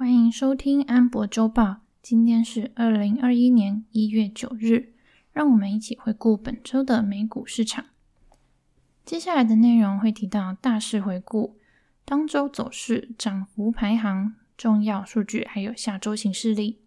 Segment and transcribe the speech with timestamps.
[0.00, 1.82] 欢迎收听安博周报。
[2.00, 4.94] 今天是二零二一年一月九日，
[5.30, 7.84] 让我们一起回顾本周的美股市场。
[9.04, 11.58] 接下来的内容会提到大势回顾、
[12.06, 16.78] 当周走势、涨幅排行、重要数据，还有下周行事历。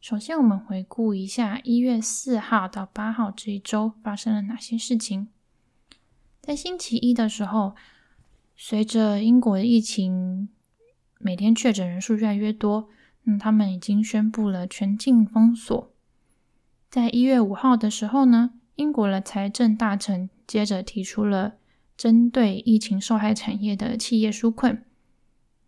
[0.00, 5.28] 首先，我们回顾一下一月四号到八号这一周发生了哪些事情。
[6.40, 7.74] 在星期一的时候，
[8.56, 10.48] 随着英国的疫情
[11.22, 12.88] 每天确诊人数越来越多，
[13.24, 15.92] 那他们已经宣布了全境封锁。
[16.88, 21.56] 在一月五号的时候呢，英国的财政大臣接着提出了
[21.94, 24.82] 针对疫情受害产业的企业纾困。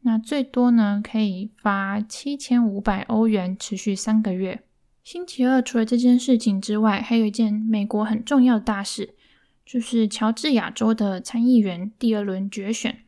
[0.01, 4.65] 那最多呢，可以发七千五百欧元，持续三个月。
[5.05, 9.15] 星期二除了这件事情之外，还有一件美国很重要的大事，
[9.67, 13.02] 就是乔治亚州的参议员第二轮决选。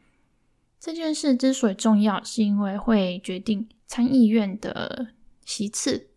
[0.84, 6.10] 这件事之所以重要，是因为会决定参议院的席次。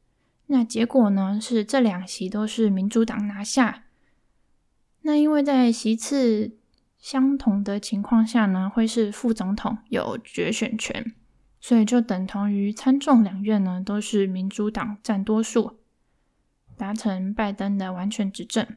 [0.48, 3.86] 那结果呢，是这两席都是民主党拿下。
[5.04, 6.58] 那因为在席次
[7.00, 11.14] 相同的情况下呢，会是副总统有决选权，
[11.62, 15.78] 所以就等同于参众两院呢都是民主党占多数，
[16.76, 18.68] 达成拜登的完全执政。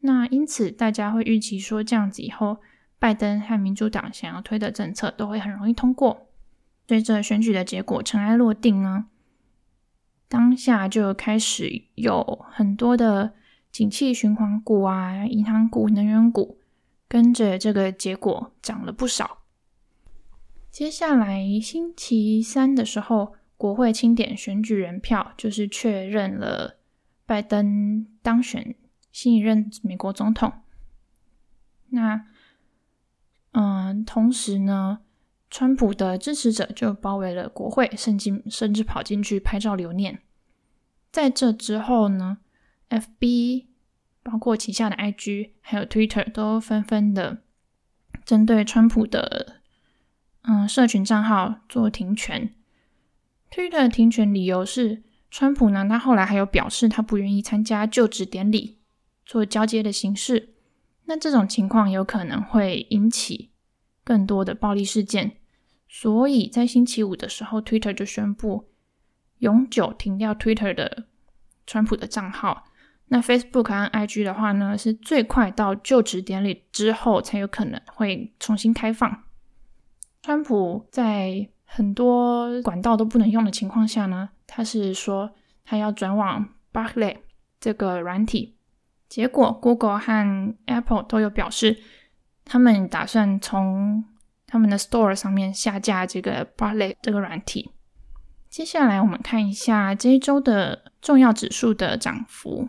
[0.00, 2.58] 那因此大家会预期说，这样子以后
[2.98, 6.28] 拜登和民主党想要推的政策都会很容易通过。
[6.86, 9.06] 随着选举的结果尘埃落定呢，
[10.28, 13.34] 当下就开始有很多的
[13.70, 16.56] 景气循环股啊、银行股、能源股。
[17.10, 19.38] 跟着这个结果涨了不少。
[20.70, 26.76] 接下来星期三的时候，国会清点选举人票，就是确认了
[27.24, 28.76] 拜登当选
[29.10, 30.52] 新一任美国总统。
[31.88, 32.26] 那，
[33.52, 35.00] 嗯，同时呢，
[35.50, 40.20] 川普的支持者就包围了国会，甚至甚至跑进去拍照留念。
[41.10, 42.38] 在这之后呢
[42.90, 43.66] ，FB。
[44.20, 47.38] 包括旗下的 IG 还有 Twitter 都纷纷的
[48.26, 49.62] 针对川普的
[50.42, 52.54] 嗯社群账号做停权。
[53.50, 58.76] Twitter 的停权理由是，川普呢，他后来还有表示他不愿意参加就职典礼
[59.24, 60.56] 做交接的形式。
[61.08, 63.50] 那这种情况有可能会引起
[64.04, 65.38] 更多的暴力事件，
[65.88, 68.68] 所以在星期五的时候，Twitter 就宣布
[69.38, 71.06] 永久停掉 Twitter 的
[71.66, 72.64] 川普的账号。
[73.06, 79.24] 那 Facebook 和 IG 的话呢，是最快到就职典礼之后才有可能会重新开放。
[80.20, 85.30] 川普在很多管道都不能用的情况下呢，他是说
[85.64, 87.16] 他要转往 Barley
[87.58, 88.57] 这个软体。
[89.08, 91.78] 结果 Google 和 Apple 都有表示，
[92.44, 94.04] 他们打算从
[94.46, 97.70] 他们的 Store 上面下架这个 Parler 这个软体。
[98.48, 102.68] 接下来我们看一下这一周的重要指数的涨幅。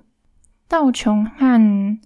[0.67, 1.99] 道琼和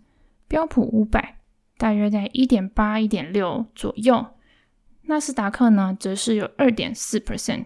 [0.47, 1.39] 标普五百
[1.77, 4.25] 大约在一点八、一点六左右，
[5.03, 7.65] 纳斯达克呢则是有二点四 percent。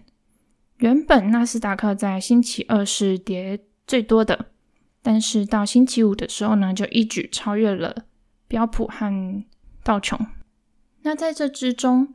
[0.78, 4.46] 原本纳斯达克在星期二是跌最多的，
[5.02, 8.04] 但是到星期五的时候呢，就一举超越了
[8.46, 9.44] 标普和
[9.82, 10.26] 道琼。
[11.02, 12.14] 那在这之中，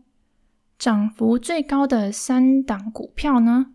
[0.78, 3.68] 涨幅最高的三档股票呢，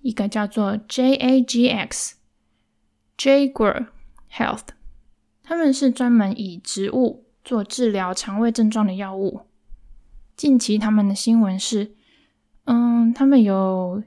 [0.00, 2.12] 一个叫做 JAGX。
[3.18, 3.86] Jaguar
[4.32, 4.68] Health，
[5.44, 9.42] 他们是专门以植物做治疗肠胃症状的药物。
[10.34, 11.94] 近期他们的新闻是，
[12.64, 14.02] 嗯，他们有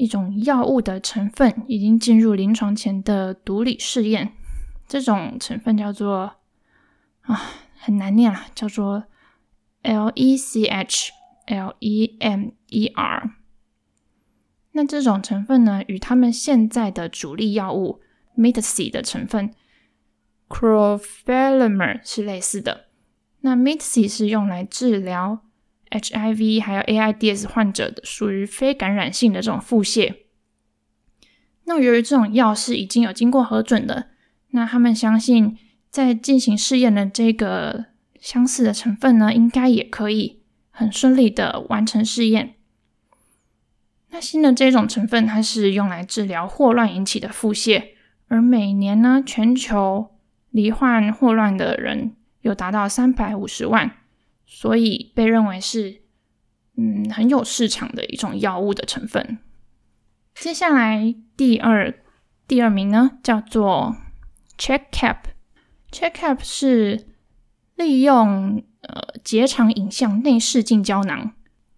[0.00, 4.32] 一种药物的成分已经进入临床前的毒理试验。
[4.88, 6.36] 这种成分叫做
[7.20, 7.40] 啊，
[7.78, 9.04] 很难念啊，叫做
[9.82, 11.08] LECH
[11.46, 13.30] Lemer。
[14.72, 18.00] 那这种成分呢，与他们现在的主力药物。
[18.36, 19.52] Mytesi 的成分
[20.48, 22.86] c r o f e l a m e r 是类似的。
[23.40, 25.44] 那 Mytesi 是用来治疗
[25.90, 30.14] HIV 还有 AIDS 患者的，属于非感染性的这种腹泻。
[31.64, 34.08] 那由于这种药是已经有经过核准的，
[34.50, 35.56] 那他们相信
[35.88, 37.86] 在进行试验的这个
[38.20, 42.54] 相似的成分呢，应该也可以很顺利的完成试验。
[44.10, 47.90] 那新的这种成分，它是用来治疗霍乱引起的腹泻。
[48.26, 50.10] 而每年呢，全球
[50.50, 53.98] 罹患霍乱的人有达到三百五十万，
[54.52, 56.02] 所以被认为是
[56.76, 59.38] 嗯很有市场的一种药物的成分。
[60.34, 61.94] 接下来第二
[62.48, 63.96] 第二名呢，叫做
[64.58, 67.06] CheckCap，CheckCap 是
[67.76, 71.32] 利用呃结肠影像内视镜胶囊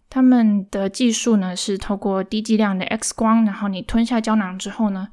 [0.08, 5.08] 他们的技术呢是透过低剂量的 X 光，然后你吞下胶囊之后呢，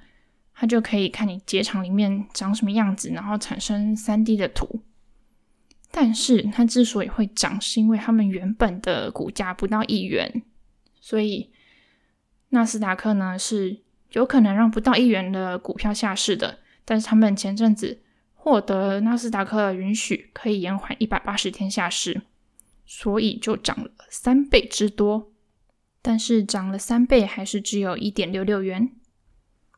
[0.54, 4.82] 它就可以看你结肠里面长什么样子，然后产生 3D 的图。
[5.92, 10.44] 但是它之所以会涨，是因为他们原本的股价不到一元，
[11.00, 11.52] 所以
[12.50, 13.82] 纳斯达克呢是
[14.12, 16.60] 有可能让不到一元的股票下市的。
[16.86, 18.02] 但是他们前阵子
[18.34, 22.22] 获得纳斯达克的允许，可以延缓一百八十天下市。
[22.92, 25.32] 所以就涨了三倍之多，
[26.02, 28.92] 但是涨了三倍还是只有一点六六元。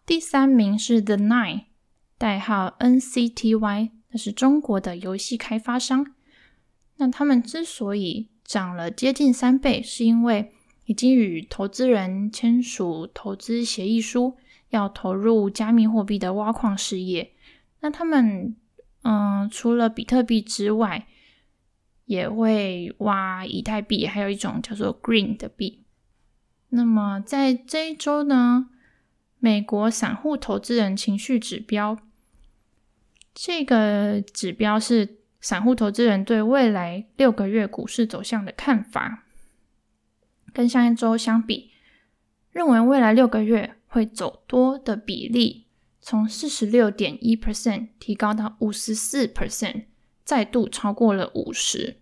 [0.06, 1.66] 第三名是 The Nine，
[2.18, 6.14] 代号 NCTY，那是中国的游戏开发商。
[6.98, 10.52] 那他们之所以涨了接近三倍，是因为
[10.86, 14.38] 已经与投资人签署投资协议书，
[14.70, 17.32] 要投入加密货币的挖矿事业。
[17.80, 18.56] 那他们，
[19.04, 21.08] 嗯，除了比特币之外，
[22.06, 25.84] 也会挖以太币，还有一种叫做 Green 的币。
[26.70, 28.70] 那么在这一周呢，
[29.40, 31.98] 美国散户投资人情绪指标，
[33.34, 39.26] 这个指标是散户投资人对未来六个月股市走向的看法。
[40.54, 41.72] 跟上一周相比，
[42.52, 45.68] 认为未来六个月会走多的比例，
[46.02, 49.86] 从四十六点一 percent 提高到五十四 percent，
[50.26, 52.02] 再度超过了五十。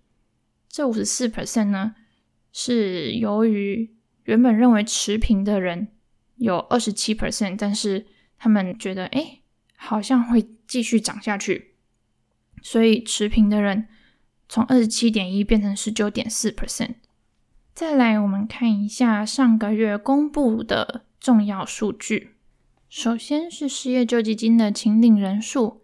[0.67, 1.93] 这五十四 percent 呢，
[2.51, 5.89] 是由于原本认为持平的人
[6.37, 9.41] 有二十七 percent，但是他们觉得，哎，
[9.75, 11.73] 好像会继续涨下去，
[12.61, 13.87] 所以持平的人
[14.47, 16.95] 从二十七点一变成十九点四 percent。
[17.73, 22.35] 再来，我们看一下上个月公布的重要数据。
[22.87, 25.81] 首先是失业救济金的请领人数，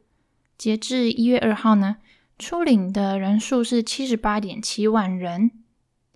[0.56, 1.98] 截至一月二号呢。
[2.38, 5.52] 初领的人数是七十八点七万人，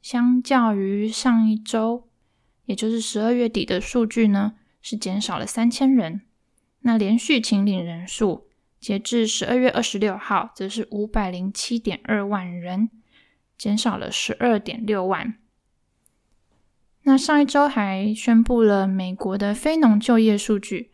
[0.02, 2.10] 相较于上一周，
[2.66, 6.22] 也就是十二月底的数据呢，是减少了三千人。
[6.82, 8.49] 那连续请领人数，
[8.80, 12.90] 截至十二月二十六号，则是五百零七点二万人，
[13.58, 15.36] 减少了十二点六万。
[17.04, 20.92] 那上一周还宣布了美国的非农就业数据，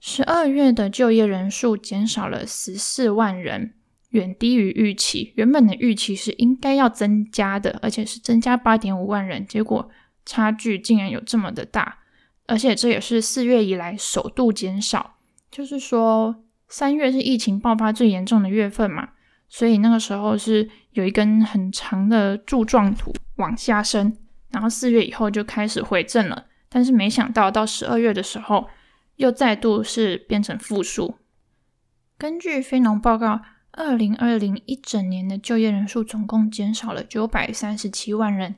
[0.00, 3.74] 十二月的就业人数减少了十四万人。
[4.10, 9.90] 远低于预期，原本的预期是应该要增加的，而且是增加八点五万人，结果
[10.26, 12.00] 差距竟然有这么的大，
[12.46, 15.16] 而且这也是四月以来首度减少。
[15.50, 19.10] 就是说，三月是疫情爆发最严重的月份嘛，
[19.46, 24.16] 所以那个时候是有一根很长的柱状图往下伸，
[24.48, 28.68] 然后四月以后就开始回正了，但是没想到到十二月的时候
[29.16, 31.18] 又再度是变成负数。
[32.16, 33.42] 根据非农报告。
[33.74, 38.56] 二零二零一整年的就业人数总共减少了九百三十七万人，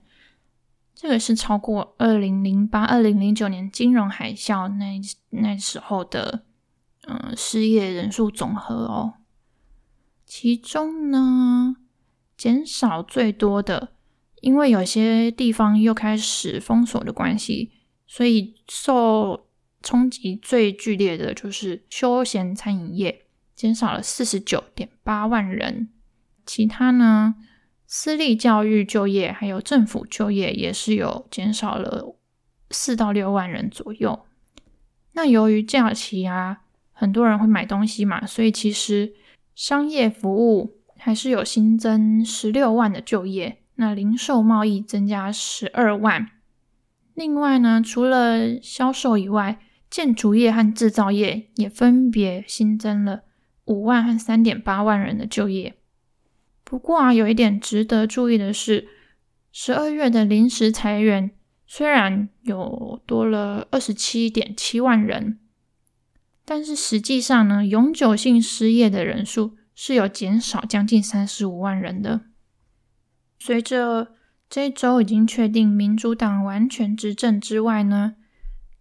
[0.93, 5.01] 这个是超过二零零八、二零零九年金融海啸那
[5.31, 6.43] 那时候的
[7.07, 9.15] 嗯失业人数总和哦。
[10.25, 11.77] 其中呢，
[12.37, 13.93] 减少最多的，
[14.41, 17.73] 因为有些地方又开始封锁的关系，
[18.07, 19.47] 所以受
[19.83, 23.21] 冲击最剧烈的就是休闲餐饮业。
[23.55, 25.89] 减少了四十九点八万人，
[26.45, 27.37] 其他呢，
[27.87, 32.17] 私立教育就业还有政府就业也是有减少了
[32.71, 34.27] 四到六万人左右。
[35.13, 36.64] 那由于假期啊，
[36.95, 39.13] 很多人会买东西嘛，所以其实
[39.55, 43.59] 商业服务还是有新增十六万的就业。
[43.77, 46.31] 那零售贸易增加十二万。
[47.13, 49.59] 另外呢，除了销售以外，
[49.91, 53.23] 建筑业和制造业也分别新增了。
[53.67, 55.75] 五万和三点八万人的就业。
[56.63, 58.89] 不过啊，有一点值得注意的是，
[59.51, 61.31] 十二月的临时裁员
[61.67, 65.39] 虽然有多了二十七点七万人，
[66.45, 72.23] 但是实际上呢，永久性失业的人数是有减少将近三十五万人的。
[73.39, 74.15] 随着
[74.49, 78.17] 这一周已经确定民主党完全执政之外呢，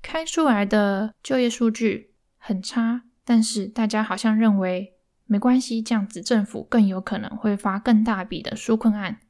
[0.02, 3.04] 开出来的就业数据很差。
[3.26, 4.94] 但是大家好像认为
[5.26, 9.22] 没关系，这样子政府更有可能会发更大笔的纾困案，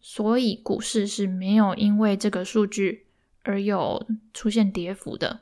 [0.00, 3.08] 所以股市是没有因为这个数据
[3.42, 5.40] 而有出现跌幅的。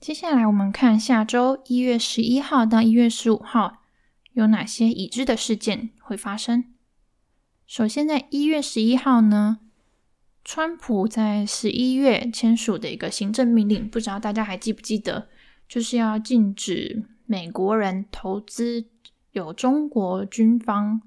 [0.00, 3.82] 接下来我们看下周一月十一号到一月十五号
[4.32, 6.72] 有哪些已知的事件会发生。
[7.66, 9.58] 首先在一月十一号呢，
[10.44, 15.28] 川普在十一月签署的一个行政命令，不知道大家还记不记得？
[15.68, 18.86] 就是要禁止美国人投资
[19.32, 21.02] 有中国军方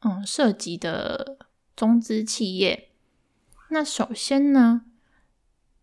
[0.00, 1.38] 嗯涉及的
[1.74, 2.90] 中资企业。
[3.70, 4.82] 那首先呢，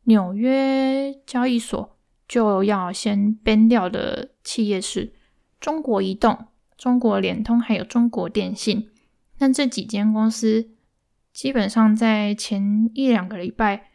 [0.04, 1.95] 纽约交易所
[2.28, 5.14] 就要先编掉的企业是
[5.60, 8.90] 中国移动、中国联通还有中国电信。
[9.38, 10.72] 那这几间公司
[11.34, 13.90] 基本上在前一两个礼拜，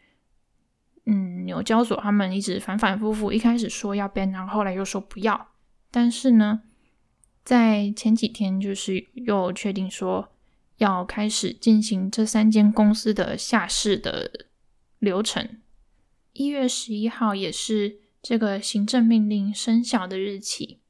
[1.06, 5.48] 嗯，纽交所他们一直反反复复，一开始说要编然后后来又说不要。
[5.90, 6.62] 但是呢，
[7.44, 10.32] 在前几天就是又确定说。
[10.80, 14.46] 要开始进行这三间公司的下市的
[14.98, 15.60] 流程。
[16.32, 20.80] 一月十一号也是这个行政命令生效的日期。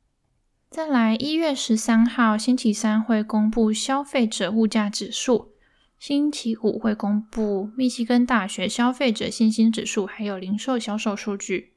[0.68, 5.52] 再来，一月十三号星期三会公布消费者物价指数，
[5.99, 11.75] 星期五会公布密西根大学消费者信心指数，还有零售销售数据。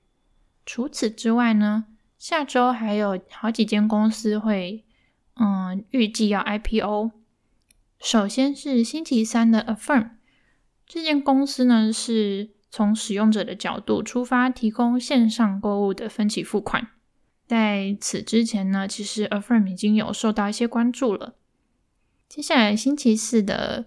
[0.65, 1.85] 除此之外呢，
[2.17, 4.85] 下周还有好几间公司会，
[5.35, 7.11] 嗯，预计要 IPO。
[7.99, 10.11] 首先是星期三的 Affirm，
[10.85, 16.87] 这间公司呢是从使用者的角度出发，提供线上购物的分期付款。
[17.45, 21.35] 在此之前呢，其实 Affirm 已经有受到一些关注了。
[22.27, 23.85] 接下来星期四的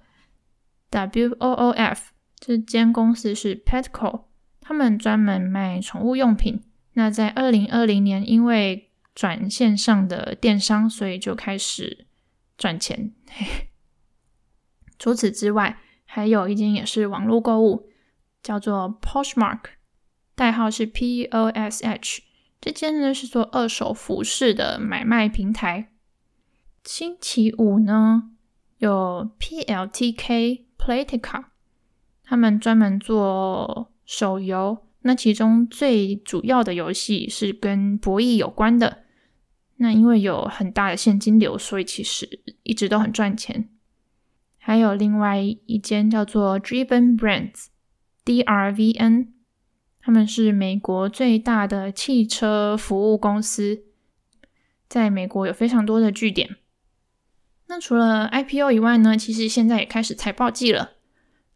[0.92, 1.98] WOOF，
[2.38, 4.26] 这间公司是 Petco，
[4.60, 6.62] 他们专门卖宠物用品。
[6.92, 12.06] 那在二零二零年，因为转线上的电商，所以就开始
[12.56, 13.12] 赚钱。
[14.96, 17.90] 除此之外，还有一间也是网络购物，
[18.46, 19.62] 叫做 Poshmark，
[20.36, 22.20] 代号是 POSH。
[22.60, 25.88] 这间呢是做二手服饰的买卖平台。
[26.84, 28.30] 星期五呢
[28.78, 31.46] 有 PLTK Playtika，
[32.22, 39.02] 他们专门做手游，那其中最主要的游戏是跟博弈有关的。
[39.78, 43.68] 那因为有很大的现金流，所以其实一直都很赚钱。
[44.58, 47.66] 还有另外一间叫做 Driven Brands
[48.26, 49.28] DRVN，
[50.00, 53.84] 他们是美国最大的汽车服务公司，
[54.88, 56.56] 在美国有非常多的据点。
[57.68, 60.92] 那除了 IPO 以外呢，其实现在也开始财报季了。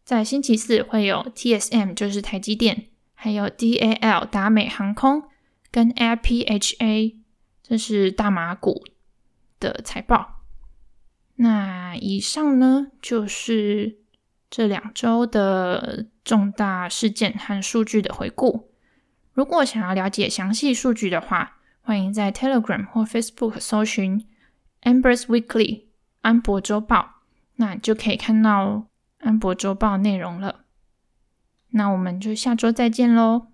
[0.03, 5.23] 在星期四会有 TSM，就是台积电，还有 DAL 达美航空
[5.69, 7.15] 跟 LPHA，
[7.61, 8.83] 这是大马股
[9.59, 10.41] 的财报。
[11.35, 14.00] 那以上呢，就是
[14.51, 18.69] 这两周的重大事件和数据的回顾。
[19.31, 24.27] 如果想要了解详细数据的话，欢迎在 Telegram 或 Facebook 搜寻
[24.83, 25.85] Amber's Weekly
[26.21, 27.21] 安博周报，
[27.55, 28.87] 那就可以看到
[29.19, 30.65] 安博周报内容了。
[31.69, 33.50] 那我们就下周再见喽。